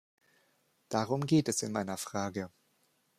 Darum 0.89 1.27
geht 1.27 1.47
es 1.47 1.61
in 1.61 1.71
meiner 1.73 1.95
Frage. 1.95 2.49